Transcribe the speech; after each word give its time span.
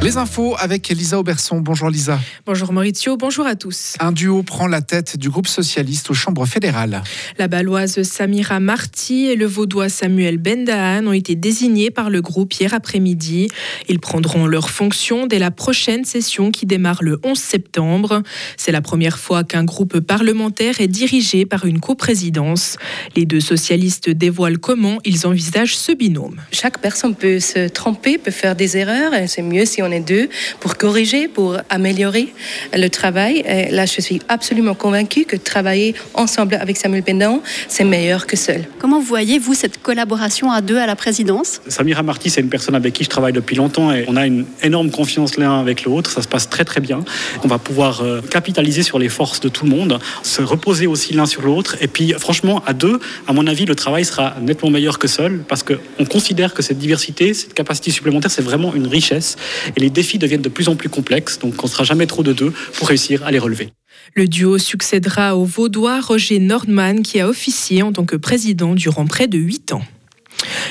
Les 0.00 0.16
infos 0.16 0.54
avec 0.58 0.88
Lisa 0.88 1.18
Auberson. 1.18 1.60
Bonjour 1.60 1.90
Lisa. 1.90 2.20
Bonjour 2.46 2.72
Maurizio, 2.72 3.16
bonjour 3.16 3.46
à 3.46 3.56
tous. 3.56 3.94
Un 3.98 4.12
duo 4.12 4.44
prend 4.44 4.68
la 4.68 4.80
tête 4.80 5.16
du 5.16 5.28
groupe 5.28 5.48
socialiste 5.48 6.08
aux 6.10 6.14
chambres 6.14 6.46
fédérales. 6.46 7.02
La 7.36 7.48
baloise 7.48 8.02
Samira 8.04 8.60
Marty 8.60 9.26
et 9.26 9.34
le 9.34 9.46
vaudois 9.46 9.88
Samuel 9.88 10.38
Bendahan 10.38 11.06
ont 11.06 11.12
été 11.12 11.34
désignés 11.34 11.90
par 11.90 12.10
le 12.10 12.22
groupe 12.22 12.54
hier 12.54 12.74
après-midi. 12.74 13.48
Ils 13.88 13.98
prendront 13.98 14.46
leurs 14.46 14.70
fonctions 14.70 15.26
dès 15.26 15.40
la 15.40 15.50
prochaine 15.50 16.04
session 16.04 16.52
qui 16.52 16.64
démarre 16.64 17.02
le 17.02 17.18
11 17.24 17.36
septembre. 17.36 18.22
C'est 18.56 18.72
la 18.72 18.80
première 18.80 19.18
fois 19.18 19.42
qu'un 19.42 19.64
groupe 19.64 19.98
parlementaire 19.98 20.80
est 20.80 20.88
dirigé 20.88 21.44
par 21.44 21.64
une 21.64 21.80
coprésidence. 21.80 22.76
Les 23.16 23.26
deux 23.26 23.40
socialistes 23.40 24.10
dévoilent 24.10 24.58
comment 24.58 24.98
ils 25.04 25.26
envisagent 25.26 25.76
ce 25.76 25.90
binôme. 25.90 26.40
Chaque 26.52 26.78
personne 26.78 27.16
peut 27.16 27.40
se 27.40 27.68
tromper, 27.68 28.16
peut 28.16 28.30
faire 28.30 28.54
des 28.54 28.76
erreurs 28.76 29.12
c'est 29.26 29.42
mieux 29.42 29.64
si 29.64 29.82
on 29.82 29.87
est 29.90 30.00
deux 30.00 30.28
pour 30.60 30.76
corriger, 30.76 31.28
pour 31.28 31.56
améliorer 31.70 32.32
le 32.74 32.88
travail. 32.88 33.44
Et 33.46 33.70
là, 33.70 33.86
je 33.86 34.00
suis 34.00 34.20
absolument 34.28 34.74
convaincue 34.74 35.24
que 35.24 35.36
travailler 35.36 35.94
ensemble 36.14 36.54
avec 36.54 36.76
Samuel 36.76 37.02
Pendant, 37.02 37.42
c'est 37.68 37.84
meilleur 37.84 38.26
que 38.26 38.36
seul. 38.36 38.64
Comment 38.78 39.00
voyez-vous 39.00 39.54
cette 39.54 39.80
collaboration 39.82 40.50
à 40.50 40.60
deux 40.60 40.78
à 40.78 40.86
la 40.86 40.96
présidence? 40.96 41.60
Samira 41.68 42.02
Marty, 42.02 42.30
c'est 42.30 42.40
une 42.40 42.48
personne 42.48 42.74
avec 42.74 42.94
qui 42.94 43.04
je 43.04 43.08
travaille 43.08 43.32
depuis 43.32 43.56
longtemps 43.56 43.92
et 43.92 44.04
on 44.08 44.16
a 44.16 44.26
une 44.26 44.44
énorme 44.62 44.90
confiance 44.90 45.36
l'un 45.36 45.60
avec 45.60 45.84
l'autre. 45.84 46.10
Ça 46.10 46.22
se 46.22 46.28
passe 46.28 46.48
très 46.48 46.64
très 46.64 46.80
bien. 46.80 47.04
On 47.44 47.48
va 47.48 47.58
pouvoir 47.58 48.02
euh, 48.02 48.20
capitaliser 48.20 48.82
sur 48.82 48.98
les 48.98 49.08
forces 49.08 49.40
de 49.40 49.48
tout 49.48 49.64
le 49.64 49.70
monde, 49.70 49.98
se 50.22 50.42
reposer 50.42 50.86
aussi 50.86 51.14
l'un 51.14 51.26
sur 51.26 51.42
l'autre. 51.42 51.76
Et 51.80 51.88
puis, 51.88 52.14
franchement, 52.18 52.62
à 52.66 52.72
deux, 52.72 53.00
à 53.26 53.32
mon 53.32 53.46
avis, 53.46 53.64
le 53.64 53.74
travail 53.74 54.04
sera 54.04 54.34
nettement 54.40 54.70
meilleur 54.70 54.98
que 54.98 55.08
seul 55.08 55.44
parce 55.48 55.62
qu'on 55.62 56.04
considère 56.04 56.54
que 56.54 56.62
cette 56.62 56.78
diversité, 56.78 57.34
cette 57.34 57.54
capacité 57.54 57.90
supplémentaire, 57.90 58.30
c'est 58.30 58.42
vraiment 58.42 58.74
une 58.74 58.86
richesse. 58.86 59.36
Et 59.78 59.80
les 59.80 59.90
défis 59.90 60.18
deviennent 60.18 60.42
de 60.42 60.48
plus 60.48 60.68
en 60.68 60.74
plus 60.74 60.88
complexes, 60.88 61.38
donc 61.38 61.54
on 61.62 61.68
ne 61.68 61.70
sera 61.70 61.84
jamais 61.84 62.06
trop 62.06 62.24
de 62.24 62.32
deux 62.32 62.52
pour 62.74 62.88
réussir 62.88 63.22
à 63.24 63.30
les 63.30 63.38
relever. 63.38 63.68
Le 64.14 64.26
duo 64.26 64.58
succédera 64.58 65.36
au 65.36 65.44
vaudois 65.44 66.00
Roger 66.00 66.40
Nordman 66.40 67.04
qui 67.04 67.20
a 67.20 67.28
officié 67.28 67.84
en 67.84 67.92
tant 67.92 68.04
que 68.04 68.16
président 68.16 68.74
durant 68.74 69.06
près 69.06 69.28
de 69.28 69.38
huit 69.38 69.72
ans. 69.72 69.84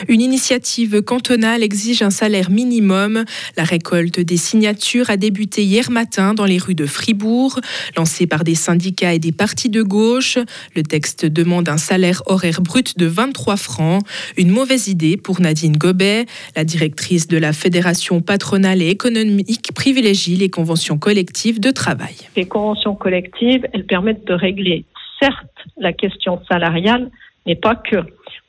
Une 0.08 0.22
initiative 0.22 1.02
cantonale 1.02 1.64
exige 1.64 2.02
un 2.02 2.10
salaire 2.10 2.50
minimum. 2.50 3.24
La 3.56 3.64
récolte 3.64 4.20
des 4.20 4.38
signatures 4.38 5.10
a 5.10 5.18
débuté 5.18 5.64
hier 5.64 5.90
matin 5.92 6.34
dans 6.34 6.46
les 6.46 6.58
rues 6.58 6.76
de 6.76 6.86
Fribourg. 6.86 7.60
Lancée 7.96 8.28
par 8.28 8.44
des 8.44 8.56
syndicats 8.56 9.14
et 9.14 9.20
des 9.20 9.32
partis 9.32 9.70
de 9.70 9.82
gauche, 9.82 10.38
le 10.76 10.84
texte 10.84 11.26
demande 11.26 11.70
un 11.70 11.78
salaire 11.78 12.22
horaire 12.26 12.62
brut 12.62 12.98
de 12.98 13.06
23 13.06 13.58
francs. 13.58 14.04
Une 14.38 14.52
mauvaise 14.52 14.88
idée 14.88 15.18
pour 15.18 15.42
Nadine 15.42 15.78
Gobet. 15.78 16.26
La 16.56 16.64
directrice 16.64 17.28
de 17.28 17.38
la 17.38 17.54
Fédération 17.54 18.22
patronale 18.22 18.82
et 18.82 18.90
économique 18.90 19.72
privilégie 19.74 20.36
les 20.36 20.50
conventions 20.50 20.98
collectives 20.98 21.60
de 21.60 21.72
travail. 21.72 22.16
Les 22.36 22.46
conventions 22.46 22.96
collectives, 22.96 23.66
elles 23.74 23.86
permettent 23.86 24.26
de 24.26 24.34
régler 24.34 24.86
certes 25.20 25.46
la 25.78 25.94
question 25.94 26.42
salariale, 26.50 27.10
mais 27.46 27.56
pas 27.56 27.76
que 27.76 27.98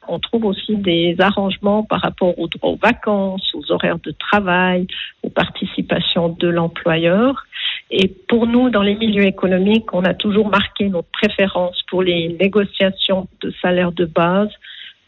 on 0.09 0.19
trouve 0.19 0.47
aussi 0.47 0.77
des 0.77 1.17
arrangements 1.19 1.83
par 1.83 2.01
rapport 2.01 2.39
aux 2.39 2.48
droits 2.48 2.70
aux 2.70 2.77
vacances, 2.77 3.55
aux 3.55 3.70
horaires 3.73 3.98
de 3.98 4.11
travail, 4.12 4.87
aux 5.23 5.31
participations 5.31 6.31
de 6.31 6.48
l'employeur. 6.48 7.45
Et 7.91 8.09
pour 8.09 8.47
nous, 8.47 8.70
dans 8.70 8.83
les 8.83 8.95
milieux 8.95 9.27
économiques, 9.27 9.92
on 9.95 10.05
a 10.05 10.14
toujours 10.14 10.48
marqué 10.48 10.89
notre 10.89 11.09
préférence 11.11 11.83
pour 11.89 12.03
les 12.03 12.36
négociations 12.41 13.29
de 13.41 13.53
salaire 13.62 13.92
de 13.92 14.05
base 14.05 14.51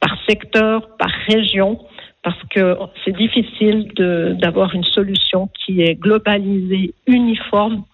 par 0.00 0.16
secteur, 0.28 0.96
par 0.96 1.10
région, 1.28 1.78
parce 2.22 2.42
que 2.50 2.76
c'est 3.04 3.16
difficile 3.16 3.92
d'avoir 3.96 4.74
une 4.74 4.84
solution 4.84 5.48
qui 5.54 5.82
est 5.82 5.94
globalisée, 5.94 6.94
uniforme 7.06 7.84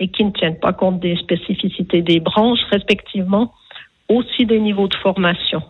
et 0.00 0.08
qui 0.08 0.24
ne 0.24 0.30
tienne 0.30 0.58
pas 0.58 0.72
compte 0.72 0.98
des 1.00 1.16
spécificités 1.16 2.02
des 2.02 2.18
branches 2.18 2.62
respectivement, 2.70 3.52
aussi 4.08 4.44
des 4.46 4.58
niveaux 4.58 4.88
de 4.88 4.96
formation. 4.96 5.62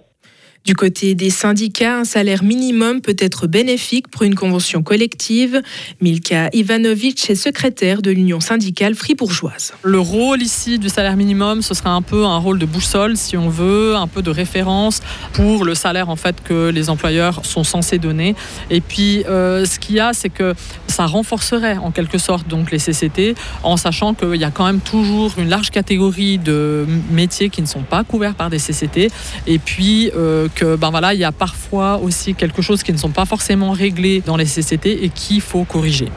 Du 0.64 0.76
côté 0.76 1.16
des 1.16 1.30
syndicats, 1.30 1.98
un 1.98 2.04
salaire 2.04 2.44
minimum 2.44 3.00
peut 3.00 3.16
être 3.18 3.48
bénéfique 3.48 4.06
pour 4.06 4.22
une 4.22 4.36
convention 4.36 4.84
collective. 4.84 5.60
Milka 6.00 6.50
Ivanovic 6.52 7.28
est 7.30 7.34
secrétaire 7.34 8.00
de 8.00 8.12
l'Union 8.12 8.38
syndicale 8.38 8.94
fribourgeoise. 8.94 9.72
Le 9.82 9.98
rôle 9.98 10.40
ici 10.40 10.78
du 10.78 10.88
salaire 10.88 11.16
minimum, 11.16 11.62
ce 11.62 11.74
serait 11.74 11.88
un 11.88 12.00
peu 12.00 12.24
un 12.26 12.38
rôle 12.38 12.60
de 12.60 12.66
boussole, 12.66 13.16
si 13.16 13.36
on 13.36 13.48
veut, 13.48 13.96
un 13.96 14.06
peu 14.06 14.22
de 14.22 14.30
référence 14.30 15.00
pour 15.32 15.64
le 15.64 15.74
salaire 15.74 16.08
en 16.08 16.16
fait 16.16 16.36
que 16.44 16.68
les 16.68 16.90
employeurs 16.90 17.44
sont 17.44 17.64
censés 17.64 17.98
donner. 17.98 18.36
Et 18.70 18.80
puis, 18.80 19.24
euh, 19.26 19.64
ce 19.64 19.80
qu'il 19.80 19.96
y 19.96 20.00
a, 20.00 20.12
c'est 20.12 20.30
que 20.30 20.54
ça 20.86 21.06
renforcerait 21.06 21.78
en 21.78 21.90
quelque 21.90 22.18
sorte 22.18 22.46
donc 22.46 22.70
les 22.70 22.78
CCT, 22.78 23.34
en 23.64 23.76
sachant 23.76 24.14
qu'il 24.14 24.36
y 24.36 24.44
a 24.44 24.52
quand 24.52 24.66
même 24.66 24.80
toujours 24.80 25.32
une 25.38 25.48
large 25.48 25.70
catégorie 25.70 26.38
de 26.38 26.86
métiers 27.10 27.50
qui 27.50 27.62
ne 27.62 27.66
sont 27.66 27.82
pas 27.82 28.04
couverts 28.04 28.34
par 28.36 28.48
des 28.48 28.58
CCT. 28.58 29.10
Et 29.48 29.58
puis 29.58 30.12
euh, 30.14 30.46
que 30.54 30.76
ben 30.76 30.90
voilà, 30.90 31.14
il 31.14 31.20
y 31.20 31.24
a 31.24 31.32
parfois 31.32 31.98
aussi 31.98 32.34
quelque 32.34 32.62
chose 32.62 32.82
qui 32.82 32.92
ne 32.92 32.98
sont 32.98 33.10
pas 33.10 33.24
forcément 33.24 33.72
réglés 33.72 34.22
dans 34.24 34.36
les 34.36 34.46
CCT 34.46 35.04
et 35.04 35.08
qu'il 35.08 35.40
faut 35.40 35.64
corriger. 35.64 36.08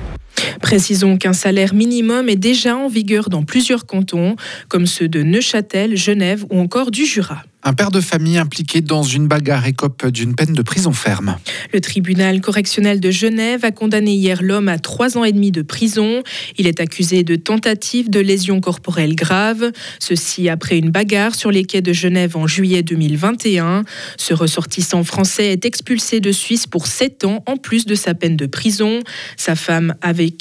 Précisons 0.61 1.17
qu'un 1.17 1.33
salaire 1.33 1.73
minimum 1.73 2.29
est 2.29 2.35
déjà 2.35 2.75
en 2.75 2.87
vigueur 2.87 3.29
dans 3.29 3.43
plusieurs 3.43 3.85
cantons, 3.85 4.35
comme 4.67 4.85
ceux 4.85 5.07
de 5.07 5.23
Neuchâtel, 5.23 5.95
Genève 5.95 6.45
ou 6.49 6.59
encore 6.59 6.91
du 6.91 7.05
Jura. 7.05 7.43
Un 7.67 7.73
père 7.73 7.89
de 7.89 7.99
famille 7.99 8.37
impliqué 8.37 8.81
dans 8.81 9.01
une 9.01 9.27
bagarre 9.27 9.65
écope 9.65 10.05
d'une 10.05 10.35
peine 10.35 10.53
de 10.53 10.61
prison 10.61 10.91
ferme. 10.91 11.39
Le 11.73 11.81
tribunal 11.81 12.39
correctionnel 12.39 12.99
de 12.99 13.09
Genève 13.09 13.65
a 13.65 13.71
condamné 13.71 14.11
hier 14.13 14.43
l'homme 14.43 14.67
à 14.67 14.77
trois 14.77 15.17
ans 15.17 15.23
et 15.23 15.31
demi 15.31 15.51
de 15.51 15.63
prison. 15.63 16.21
Il 16.59 16.67
est 16.67 16.79
accusé 16.79 17.23
de 17.23 17.35
tentative 17.35 18.11
de 18.11 18.19
lésion 18.19 18.61
corporelle 18.61 19.15
grave. 19.15 19.71
Ceci 19.97 20.47
après 20.47 20.77
une 20.77 20.91
bagarre 20.91 21.33
sur 21.33 21.49
les 21.49 21.63
quais 21.63 21.81
de 21.81 21.91
Genève 21.91 22.37
en 22.37 22.45
juillet 22.45 22.83
2021. 22.83 23.83
Ce 24.15 24.35
ressortissant 24.35 25.03
français 25.03 25.51
est 25.51 25.65
expulsé 25.65 26.19
de 26.19 26.31
Suisse 26.31 26.67
pour 26.67 26.85
sept 26.85 27.25
ans 27.25 27.43
en 27.47 27.57
plus 27.57 27.87
de 27.87 27.95
sa 27.95 28.13
peine 28.13 28.35
de 28.35 28.45
prison. 28.45 28.99
Sa 29.37 29.55
femme, 29.55 29.95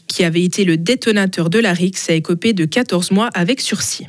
qui 0.09 0.25
avait 0.25 0.45
été 0.45 0.67
le 0.67 0.77
détonateur 0.77 1.49
de 1.49 1.59
la 1.59 1.73
RIX, 1.73 2.11
a 2.11 2.13
écopé 2.13 2.53
de 2.53 2.67
14 2.67 3.13
mois 3.13 3.31
avec 3.33 3.63
sursis. 3.63 4.09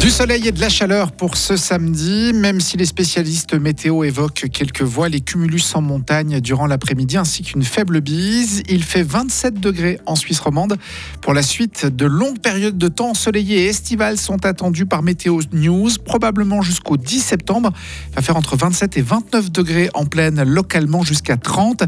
Du 0.00 0.10
soleil 0.10 0.46
et 0.46 0.52
de 0.52 0.60
la 0.60 0.68
chaleur 0.68 1.10
pour 1.10 1.36
ce 1.36 1.56
samedi, 1.56 2.32
même 2.32 2.60
si 2.60 2.76
les 2.76 2.86
spécialistes 2.86 3.54
météo 3.54 4.04
évoquent 4.04 4.48
quelques 4.48 4.82
voiles 4.82 5.16
et 5.16 5.20
cumulus 5.20 5.74
en 5.74 5.82
montagne 5.82 6.40
durant 6.40 6.66
l'après-midi 6.66 7.16
ainsi 7.16 7.42
qu'une 7.42 7.64
faible 7.64 8.00
bise. 8.00 8.62
Il 8.68 8.84
fait 8.84 9.02
27 9.02 9.58
degrés 9.58 9.98
en 10.06 10.14
Suisse 10.14 10.38
romande. 10.38 10.78
Pour 11.20 11.34
la 11.34 11.42
suite, 11.42 11.84
de 11.84 12.06
longues 12.06 12.38
périodes 12.38 12.78
de 12.78 12.86
temps 12.86 13.10
ensoleillées 13.10 13.64
et 13.64 13.66
estivales 13.66 14.18
sont 14.18 14.46
attendues 14.46 14.86
par 14.86 15.02
Météo 15.02 15.40
News, 15.52 15.90
probablement 16.04 16.62
jusqu'au 16.62 16.96
10 16.96 17.18
septembre. 17.18 17.72
Il 18.10 18.14
va 18.14 18.22
faire 18.22 18.36
entre 18.36 18.56
27 18.56 18.96
et 18.98 19.02
29 19.02 19.50
degrés 19.50 19.90
en 19.94 20.06
pleine, 20.06 20.44
localement 20.44 21.02
jusqu'à 21.02 21.36
30. 21.36 21.82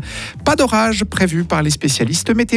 Pas 0.45 0.57
d'orage 0.57 1.05
prévu 1.05 1.45
par 1.45 1.63
les 1.63 1.71
spécialistes 1.71 2.35
météo. 2.35 2.49